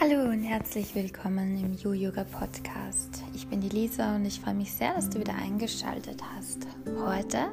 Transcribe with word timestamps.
Hallo 0.00 0.30
und 0.30 0.44
herzlich 0.44 0.94
willkommen 0.94 1.58
im 1.58 1.72
You 1.72 1.92
Yoga 1.92 2.22
Podcast. 2.22 3.24
Ich 3.34 3.48
bin 3.48 3.60
die 3.60 3.68
Lisa 3.68 4.14
und 4.14 4.24
ich 4.26 4.38
freue 4.38 4.54
mich 4.54 4.72
sehr, 4.72 4.94
dass 4.94 5.10
du 5.10 5.18
wieder 5.18 5.34
eingeschaltet 5.34 6.22
hast. 6.36 6.68
Heute 7.04 7.48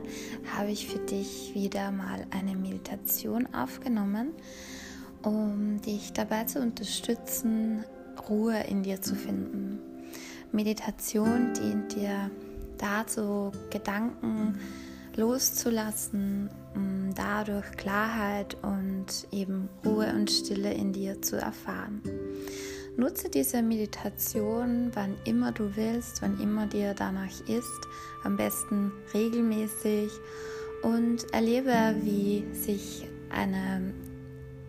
habe 0.56 0.70
ich 0.70 0.86
für 0.86 1.00
dich 1.00 1.56
wieder 1.56 1.90
mal 1.90 2.28
eine 2.30 2.56
Meditation 2.56 3.52
aufgenommen, 3.52 4.32
um 5.24 5.82
dich 5.82 6.14
dabei 6.14 6.44
zu 6.44 6.60
unterstützen, 6.60 7.84
Ruhe 8.30 8.60
in 8.70 8.84
dir 8.84 9.02
zu 9.02 9.16
finden. 9.16 9.80
Meditation 10.52 11.52
dient 11.56 11.96
dir 11.96 12.30
dazu, 12.78 13.54
Gedanken 13.72 14.60
loszulassen, 15.18 16.50
um 16.76 17.14
dadurch 17.16 17.70
Klarheit 17.78 18.58
und 18.62 19.28
eben 19.32 19.70
Ruhe 19.86 20.14
und 20.14 20.30
Stille 20.30 20.74
in 20.74 20.94
dir 20.94 21.22
zu 21.22 21.38
erfahren. 21.38 22.02
Nutze 22.98 23.30
diese 23.30 23.62
Meditation, 23.62 24.92
wann 24.94 25.16
immer 25.26 25.52
du 25.52 25.76
willst, 25.76 26.22
wann 26.22 26.40
immer 26.40 26.68
dir 26.68 26.94
danach 26.94 27.42
ist, 27.48 27.82
am 28.24 28.38
besten 28.38 28.92
regelmäßig 29.14 30.10
und 30.82 31.26
erlebe, 31.34 31.96
wie 32.02 32.46
sich 32.54 33.08
eine 33.30 33.94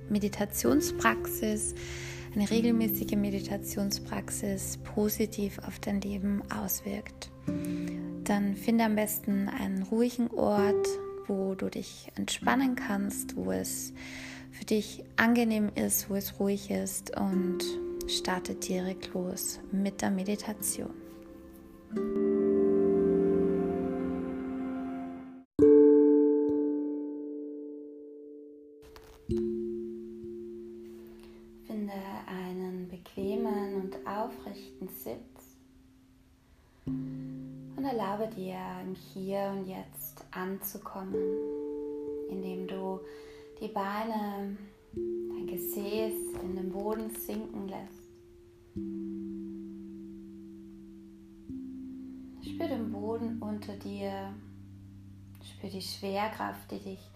Meditationspraxis, 0.08 1.74
eine 2.36 2.50
regelmäßige 2.50 3.16
Meditationspraxis 3.16 4.78
positiv 4.94 5.58
auf 5.66 5.78
dein 5.78 6.02
Leben 6.02 6.42
auswirkt. 6.50 7.30
Dann 8.24 8.56
finde 8.56 8.84
am 8.84 8.94
besten 8.94 9.48
einen 9.48 9.82
ruhigen 9.84 10.28
Ort, 10.28 10.86
wo 11.26 11.54
du 11.54 11.70
dich 11.70 12.12
entspannen 12.14 12.74
kannst, 12.74 13.36
wo 13.36 13.52
es 13.52 13.94
für 14.52 14.64
dich 14.66 15.02
angenehm 15.16 15.70
ist, 15.74 16.10
wo 16.10 16.14
es 16.14 16.38
ruhig 16.38 16.70
ist 16.70 17.16
und 17.18 17.58
starte 18.06 18.54
direkt 18.54 19.14
los 19.14 19.58
mit 19.72 20.02
der 20.02 20.10
Meditation. 20.10 20.90
Anzukommen, 40.56 41.14
indem 42.30 42.66
du 42.66 43.00
die 43.60 43.68
Beine 43.68 44.56
dein 44.94 45.46
Gesäß 45.46 46.14
in 46.42 46.56
den 46.56 46.70
Boden 46.70 47.10
sinken 47.10 47.68
lässt. 47.68 48.06
Spür 52.42 52.68
den 52.68 52.92
Boden 52.92 53.38
unter 53.40 53.74
dir, 53.74 54.32
spür 55.42 55.68
die 55.70 55.82
Schwerkraft, 55.82 56.70
die 56.70 56.78
dich 56.78 57.10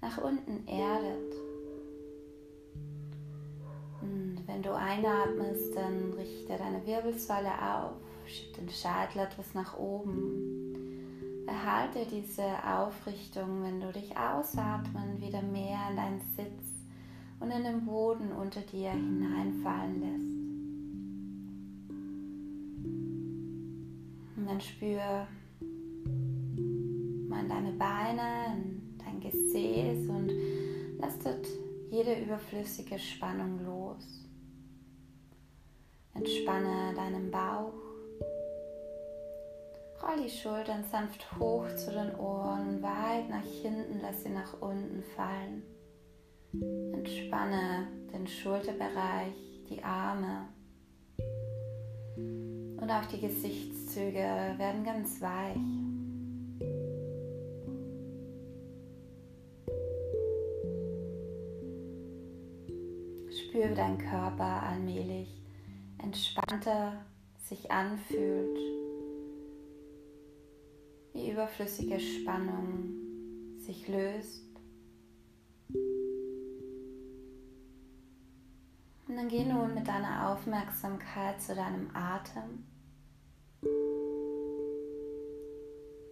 nach 0.00 0.18
unten 0.18 0.66
erdet. 0.66 1.34
Und 4.00 4.42
wenn 4.46 4.62
du 4.62 4.74
einatmest, 4.74 5.74
dann 5.74 6.12
richte 6.14 6.56
deine 6.56 6.86
Wirbelsäule 6.86 7.50
auf, 7.50 7.92
schieb 8.26 8.54
den 8.54 8.70
Scheitel 8.70 9.18
etwas 9.20 9.52
nach 9.54 9.76
oben. 9.76 10.67
Behalte 11.48 12.04
diese 12.04 12.44
Aufrichtung, 12.62 13.62
wenn 13.62 13.80
du 13.80 13.90
dich 13.90 14.14
ausatmen 14.14 15.18
wieder 15.18 15.40
mehr 15.40 15.78
in 15.88 15.96
deinen 15.96 16.20
Sitz 16.36 16.84
und 17.40 17.50
in 17.50 17.64
den 17.64 17.86
Boden 17.86 18.32
unter 18.32 18.60
dir 18.60 18.90
hineinfallen 18.90 19.98
lässt. 19.98 20.28
Und 24.36 24.46
dann 24.46 24.60
spür 24.60 25.26
mal 27.30 27.48
deine 27.48 27.72
Beine, 27.72 28.62
dein 28.98 29.18
Gesäß 29.18 30.06
und 30.10 30.30
lass 31.00 31.18
dort 31.20 31.46
jede 31.90 32.20
überflüssige 32.24 32.98
Spannung 32.98 33.64
los. 33.64 34.26
Entspanne 36.12 36.92
deinen 36.94 37.30
Bauch 37.30 37.87
Roll 40.08 40.24
die 40.24 40.30
Schultern 40.30 40.84
sanft 40.90 41.26
hoch 41.38 41.66
zu 41.76 41.90
den 41.90 42.14
Ohren, 42.14 42.82
weit 42.82 43.28
nach 43.28 43.44
hinten, 43.44 44.00
lass 44.00 44.22
sie 44.22 44.30
nach 44.30 44.54
unten 44.60 45.02
fallen. 45.14 45.62
Entspanne 46.94 47.88
den 48.12 48.26
Schulterbereich, 48.26 49.34
die 49.68 49.82
Arme 49.84 50.48
und 52.16 52.90
auch 52.90 53.04
die 53.06 53.20
Gesichtszüge 53.20 54.54
werden 54.56 54.82
ganz 54.82 55.20
weich. 55.20 55.56
Spüre, 63.30 63.70
wie 63.70 63.74
dein 63.74 63.98
Körper 63.98 64.62
allmählich 64.62 65.42
entspannter 65.98 67.04
sich 67.44 67.70
anfühlt 67.70 68.77
wie 71.18 71.30
überflüssige 71.30 71.98
Spannung 71.98 72.94
sich 73.58 73.88
löst. 73.88 74.44
Und 79.08 79.16
dann 79.16 79.28
geh 79.28 79.44
nun 79.44 79.74
mit 79.74 79.88
deiner 79.88 80.30
Aufmerksamkeit 80.30 81.40
zu 81.40 81.54
deinem 81.54 81.90
Atem. 81.94 82.64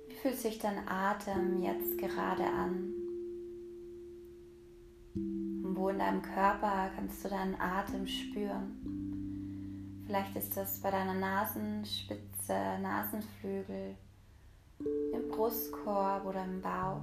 Wie 0.09 0.15
fühlt 0.15 0.39
sich 0.39 0.59
dein 0.59 0.89
Atem 0.89 1.63
jetzt 1.63 1.99
gerade 1.99 2.45
an? 2.45 2.93
Und 5.15 5.77
wo 5.77 5.91
in 5.91 5.99
deinem 5.99 6.23
Körper 6.23 6.91
kannst 6.97 7.25
du 7.25 7.29
deinen 7.29 7.61
Atem 7.61 8.07
spüren? 8.07 10.03
Vielleicht 10.07 10.35
ist 10.37 10.57
das 10.57 10.81
bei 10.81 10.91
deiner 10.91 11.15
Nasenspitze, 11.15 12.55
Nasenflügel 12.81 13.97
im 14.81 15.29
Brustkorb 15.29 16.25
oder 16.27 16.45
im 16.45 16.61
Bauch. 16.61 17.03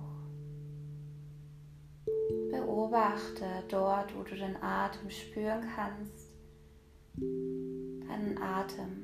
Beobachte 2.51 3.63
dort, 3.69 4.15
wo 4.15 4.23
du 4.23 4.35
den 4.35 4.55
Atem 4.61 5.09
spüren 5.09 5.63
kannst, 5.75 6.31
deinen 7.15 8.37
Atem. 8.41 9.02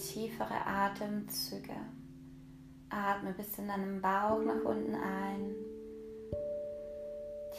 Tiefere 0.00 0.66
Atemzüge. 0.66 1.76
Atme 2.88 3.32
bis 3.32 3.58
in 3.58 3.68
deinem 3.68 4.00
Bauch 4.00 4.40
nach 4.42 4.64
unten 4.64 4.94
ein. 4.94 5.54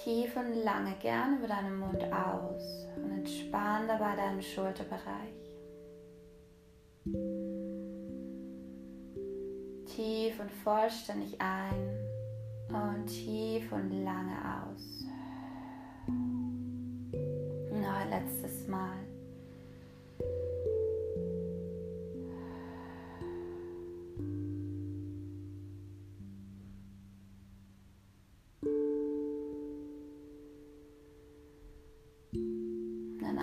Tief 0.03 0.35
und 0.35 0.63
lange 0.63 0.95
gerne 1.01 1.37
über 1.37 1.47
deinen 1.47 1.77
Mund 1.77 2.03
aus 2.11 2.87
und 2.95 3.11
entspann 3.11 3.87
dabei 3.87 4.15
deinen 4.15 4.41
Schulterbereich. 4.41 5.35
Tief 9.85 10.39
und 10.39 10.51
vollständig 10.63 11.39
ein 11.39 11.97
und 12.69 13.05
tief 13.05 13.71
und 13.71 13.91
lange 14.03 14.37
aus. 14.63 15.05
Noch 16.07 17.93
ein 17.93 18.09
letztes 18.09 18.67
Mal. 18.67 19.10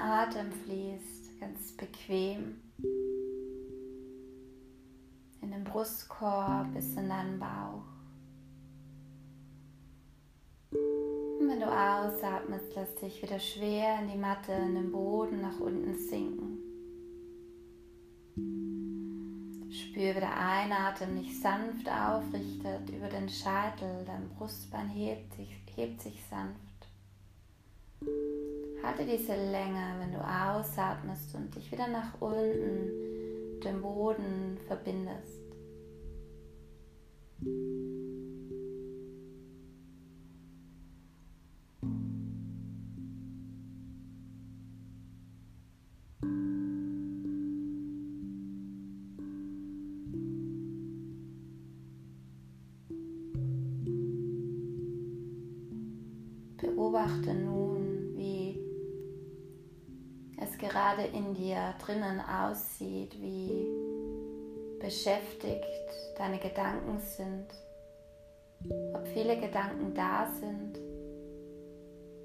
Atem 0.00 0.52
fließt 0.52 1.40
ganz 1.40 1.72
bequem 1.72 2.60
in 5.40 5.50
den 5.50 5.64
Brustkorb 5.64 6.72
bis 6.74 6.94
in 6.96 7.08
deinen 7.08 7.38
Bauch. 7.38 7.84
Und 11.40 11.48
wenn 11.48 11.60
du 11.60 11.66
ausatmest, 11.66 12.66
lass 12.74 12.94
dich 12.96 13.22
wieder 13.22 13.38
schwer 13.38 14.00
in 14.00 14.08
die 14.08 14.18
Matte, 14.18 14.52
in 14.52 14.74
den 14.74 14.92
Boden 14.92 15.40
nach 15.40 15.58
unten 15.60 15.94
sinken. 15.94 16.58
Spür, 19.70 20.16
wie 20.16 20.20
der 20.20 20.36
Einatmen 20.36 21.16
dich 21.16 21.40
sanft 21.40 21.88
aufrichtet 21.88 22.90
über 22.90 23.08
den 23.08 23.28
Scheitel, 23.28 24.04
dein 24.06 24.28
Brustbein 24.30 24.88
hebt 24.88 25.34
sich, 25.34 25.50
hebt 25.74 26.00
sich 26.00 26.22
sanft. 26.28 26.67
Halte 28.88 29.04
diese 29.04 29.34
Länge, 29.34 29.96
wenn 29.98 30.12
du 30.12 30.18
ausatmest 30.18 31.34
und 31.34 31.54
dich 31.54 31.70
wieder 31.70 31.88
nach 31.88 32.18
unten, 32.20 33.60
dem 33.62 33.82
Boden 33.82 34.56
verbindest. 34.66 35.42
Beobachte 56.56 57.34
nun, 57.34 57.67
gerade 60.78 61.02
in 61.08 61.34
dir 61.34 61.74
drinnen 61.84 62.20
aussieht, 62.20 63.20
wie 63.20 63.66
beschäftigt 64.80 65.64
deine 66.16 66.38
Gedanken 66.38 67.00
sind, 67.00 67.46
ob 68.94 69.06
viele 69.08 69.40
Gedanken 69.40 69.92
da 69.94 70.28
sind 70.40 70.78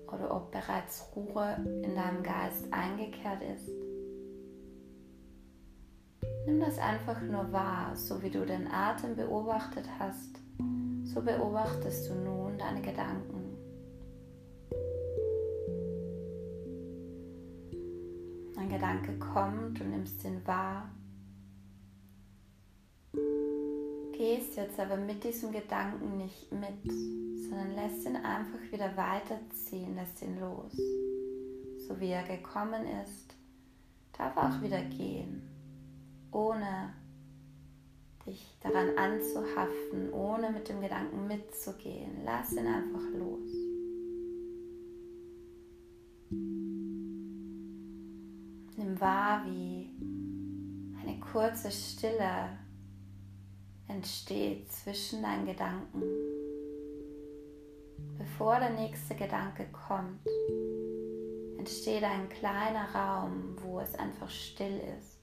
oder 0.08 0.36
ob 0.36 0.52
bereits 0.52 1.08
Ruhe 1.16 1.58
in 1.84 1.96
deinem 1.96 2.22
Geist 2.22 2.72
eingekehrt 2.72 3.42
ist. 3.42 3.70
Nimm 6.46 6.60
das 6.60 6.78
einfach 6.78 7.22
nur 7.22 7.52
wahr, 7.52 7.96
so 7.96 8.22
wie 8.22 8.30
du 8.30 8.46
den 8.46 8.68
Atem 8.68 9.16
beobachtet 9.16 9.90
hast, 9.98 10.40
so 11.06 11.22
beobachtest 11.22 12.08
du 12.08 12.14
nun 12.14 12.60
deine 12.60 12.82
Gedanken. 12.82 13.43
Gedanke 18.84 19.18
kommt, 19.18 19.80
du 19.80 19.86
nimmst 19.86 20.26
ihn 20.26 20.46
wahr 20.46 20.92
gehst 24.12 24.58
jetzt 24.58 24.78
aber 24.78 24.98
mit 24.98 25.24
diesem 25.24 25.54
Gedanken 25.54 26.18
nicht 26.18 26.52
mit, 26.52 26.92
sondern 27.50 27.76
lässt 27.76 28.06
ihn 28.06 28.18
einfach 28.18 28.60
wieder 28.72 28.96
weiterziehen, 28.98 29.96
lässt 29.96 30.22
ihn 30.22 30.38
los. 30.38 30.74
So 31.88 31.98
wie 32.00 32.10
er 32.10 32.24
gekommen 32.24 32.86
ist, 33.06 33.34
darf 34.18 34.36
auch 34.36 34.62
wieder 34.62 34.82
gehen, 34.82 35.42
ohne 36.32 36.94
dich 38.26 38.58
daran 38.62 38.98
anzuhaften, 38.98 40.12
ohne 40.12 40.52
mit 40.52 40.68
dem 40.68 40.82
Gedanken 40.82 41.26
mitzugehen. 41.28 42.22
Lass 42.26 42.52
ihn 42.52 42.68
einfach 42.68 43.10
los. 43.18 43.53
Nimm 48.94 49.02
wahr, 49.02 49.44
wie 49.46 49.90
eine 51.02 51.20
kurze 51.20 51.72
Stille 51.72 52.50
entsteht 53.88 54.72
zwischen 54.72 55.24
deinen 55.24 55.48
Gedanken. 55.48 56.04
Bevor 58.20 58.60
der 58.60 58.70
nächste 58.72 59.16
Gedanke 59.16 59.66
kommt, 59.72 60.20
entsteht 61.58 62.04
ein 62.04 62.30
kleiner 62.30 62.94
Raum, 62.94 63.56
wo 63.64 63.80
es 63.80 63.96
einfach 63.96 64.30
still 64.30 64.80
ist. 65.00 65.20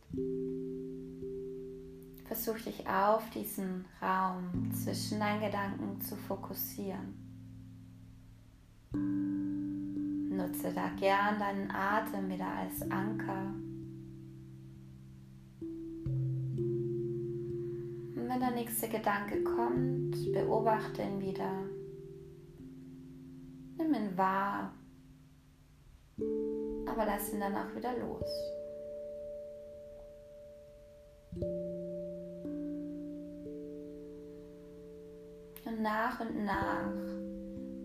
Versuch 2.27 2.59
dich 2.65 2.89
auf 2.89 3.29
diesen 3.31 3.85
Raum 4.03 4.73
zwischen 4.73 5.21
deinen 5.21 5.43
Gedanken 5.43 6.01
zu 6.01 6.17
fokussieren. 6.17 7.15
Nutze 10.31 10.73
da 10.73 10.89
gern 10.99 11.39
deinen 11.39 11.71
Atem 11.71 12.31
wieder 12.31 12.47
als 12.47 12.83
Anker 12.91 13.53
wenn 18.31 18.39
der 18.39 18.53
nächste 18.53 18.89
Gedanke 18.89 19.43
kommt, 19.43 20.33
beobachte 20.33 21.03
ihn 21.03 21.21
wieder. 21.21 21.51
Nimm 23.77 23.93
ihn 23.93 24.17
wahr, 24.17 24.73
aber 26.87 27.07
lass 27.07 27.33
ihn 27.33 27.41
dann 27.41 27.57
auch 27.57 27.75
wieder 27.75 27.93
los. 27.99 28.31
Und 35.67 35.83
nach 35.83 36.21
und 36.21 36.45
nach 36.45 37.20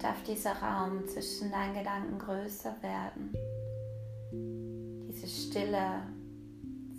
darf 0.06 0.22
dieser 0.24 0.54
Raum 0.54 1.08
zwischen 1.08 1.52
deinen 1.52 1.74
Gedanken 1.74 2.20
größer 2.20 2.76
werden. 2.82 3.34
Diese 5.10 5.28
Stille 5.28 6.04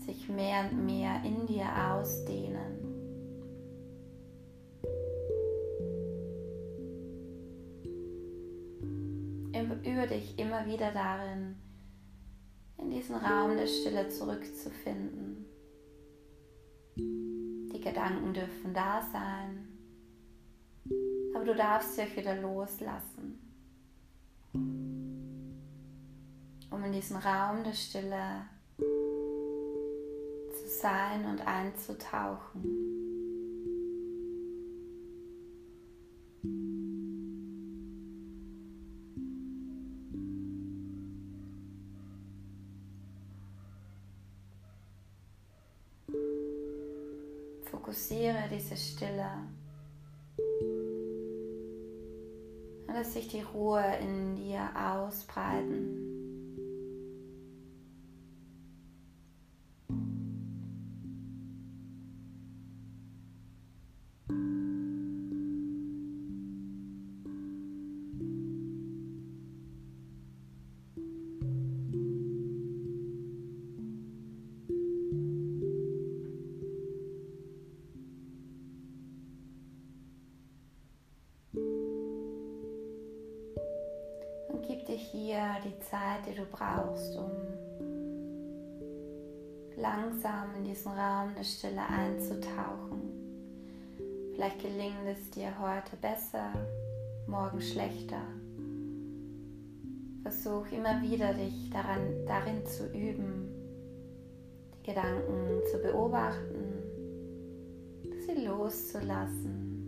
sich 0.05 0.29
mehr 0.29 0.69
und 0.71 0.87
mehr 0.87 1.23
in 1.25 1.47
dir 1.47 1.67
ausdehnen. 1.89 2.97
übe 9.85 10.09
dich 10.09 10.37
immer 10.39 10.67
wieder 10.67 10.91
darin, 10.91 11.57
in 12.79 12.91
diesen 12.91 13.15
Raum 13.15 13.57
der 13.57 13.69
Stille 13.69 14.09
zurückzufinden. 14.09 15.47
Die 16.97 17.81
Gedanken 17.81 18.35
dürfen 18.35 18.75
da 18.75 19.01
sein, 19.13 19.66
du 21.47 21.55
darfst 21.55 21.99
auch 22.01 22.17
wieder 22.17 22.35
loslassen, 22.35 23.39
um 26.71 26.85
in 26.85 26.93
diesen 26.93 27.17
Raum 27.17 27.63
der 27.63 27.73
Stille 27.73 28.47
zu 28.79 30.69
sein 30.81 31.25
und 31.27 31.47
einzutauchen. 31.47 32.83
Fokussiere 47.71 48.49
diese 48.51 48.77
Stille. 48.77 49.46
Lass 52.99 53.13
sich 53.13 53.29
die 53.29 53.43
Ruhe 53.43 53.85
in 54.01 54.37
dir 54.37 54.71
ausbreiten. 54.75 56.16
Zeit, 85.91 86.27
die 86.27 86.35
du 86.35 86.45
brauchst, 86.47 87.17
um 87.17 87.31
langsam 89.77 90.55
in 90.57 90.65
diesen 90.65 90.93
Raum 90.93 91.35
der 91.37 91.45
Stille 91.45 91.83
einzutauchen. 91.87 93.13
Vielleicht 94.33 94.61
gelingt 94.61 95.07
es 95.07 95.31
dir 95.31 95.53
heute 95.59 95.97
besser, 95.97 96.53
morgen 97.27 97.61
schlechter. 97.61 98.21
Versuch 100.23 100.67
immer 100.73 101.01
wieder 101.03 101.33
dich 101.35 101.71
daran, 101.71 102.27
darin 102.27 102.67
zu 102.67 102.87
üben, 102.89 103.49
die 104.75 104.83
Gedanken 104.83 105.63
zu 105.71 105.79
beobachten, 105.79 106.83
sie 108.27 108.45
loszulassen, 108.45 109.87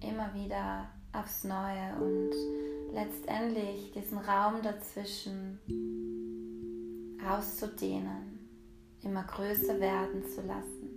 immer 0.00 0.32
wieder 0.34 0.88
aufs 1.12 1.44
Neue 1.44 1.96
und 2.00 2.67
letztendlich 2.92 3.92
diesen 3.92 4.18
Raum 4.18 4.62
dazwischen 4.62 5.58
auszudehnen, 7.26 8.48
immer 9.02 9.24
größer 9.24 9.78
werden 9.80 10.24
zu 10.24 10.42
lassen. 10.42 10.88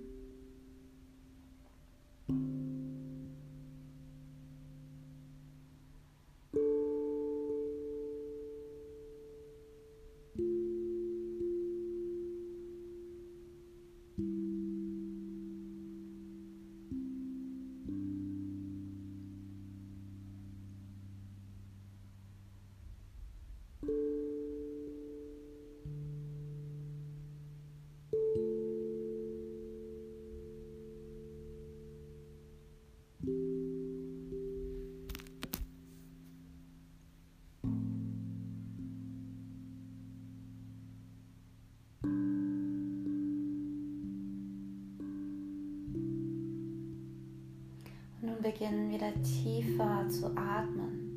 Und 48.41 48.53
beginn 48.53 48.89
wieder 48.89 49.11
tiefer 49.21 50.07
zu 50.09 50.25
atmen. 50.35 51.07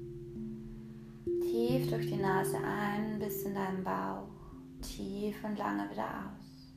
Tief 1.41 1.89
durch 1.89 2.07
die 2.07 2.17
Nase 2.17 2.59
ein 2.59 3.19
bis 3.19 3.45
in 3.45 3.55
deinen 3.55 3.83
Bauch, 3.83 4.29
tief 4.83 5.43
und 5.43 5.59
lange 5.59 5.91
wieder 5.91 6.05
aus. 6.05 6.75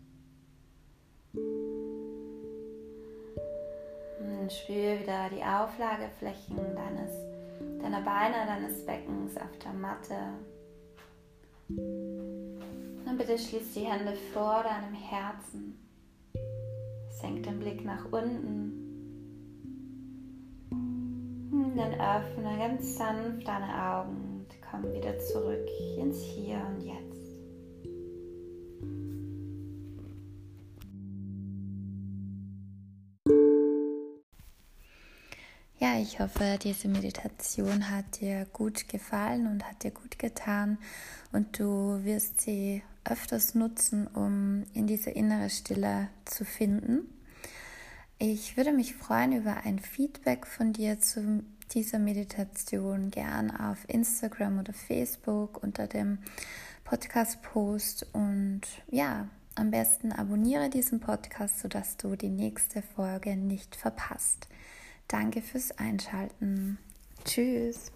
Und 4.20 4.52
spür 4.52 5.00
wieder 5.02 5.30
die 5.30 5.44
Auflageflächen 5.44 6.56
deines, 6.76 7.12
deiner 7.82 8.02
Beine, 8.02 8.46
deines 8.46 8.86
Beckens 8.86 9.36
auf 9.38 9.60
der 9.64 9.74
Matte. 9.74 10.16
Und 11.70 13.18
bitte 13.18 13.38
schließ 13.38 13.74
die 13.74 13.86
Hände 13.86 14.14
vor 14.34 14.64
deinem 14.64 14.94
Herzen. 14.94 15.78
Senk 17.10 17.44
den 17.44 17.60
Blick 17.60 17.84
nach 17.84 18.06
unten. 18.06 18.87
Dann 21.78 21.94
öffne 21.94 22.58
ganz 22.58 22.98
sanft 22.98 23.48
deine 23.48 23.72
Augen 23.72 24.40
und 24.40 24.48
komm 24.68 24.92
wieder 24.92 25.20
zurück 25.20 25.68
ins 26.00 26.24
Hier 26.24 26.60
und 26.68 26.82
Jetzt. 26.82 26.98
Ja, 35.78 36.00
ich 36.02 36.20
hoffe, 36.20 36.58
diese 36.64 36.88
Meditation 36.88 37.92
hat 37.92 38.22
dir 38.22 38.48
gut 38.52 38.90
gefallen 38.90 39.46
und 39.46 39.64
hat 39.64 39.84
dir 39.84 39.92
gut 39.92 40.18
getan 40.18 40.80
und 41.32 41.60
du 41.60 42.04
wirst 42.04 42.42
sie 42.42 42.82
öfters 43.06 43.54
nutzen, 43.54 44.08
um 44.08 44.64
in 44.74 44.88
diese 44.88 45.12
innere 45.12 45.52
Stille 45.52 46.10
zu 46.26 46.44
finden. 46.44 47.08
Ich 48.18 48.58
würde 48.58 48.72
mich 48.74 48.96
freuen 48.96 49.32
über 49.34 49.58
ein 49.58 49.78
Feedback 49.78 50.48
von 50.48 50.74
dir 50.74 51.00
zu 51.00 51.44
dieser 51.74 52.00
Meditation, 52.00 53.12
gern 53.12 53.52
auf 53.52 53.78
Instagram 53.88 54.60
oder 54.60 54.74
Facebook 54.74 55.62
unter 55.64 55.88
dem 55.88 56.20
Podcast-Post. 56.84 58.08
Und 58.14 58.62
ja, 58.90 59.28
am 59.56 59.72
besten 59.72 60.12
abonniere 60.12 60.70
diesen 60.70 61.00
Podcast, 61.00 61.60
sodass 61.60 61.98
du 61.98 62.16
die 62.16 62.30
nächste 62.30 62.82
Folge 62.82 63.36
nicht 63.36 63.76
verpasst. 63.76 64.48
Danke 65.08 65.42
fürs 65.42 65.72
Einschalten. 65.78 66.78
Tschüss. 67.26 67.92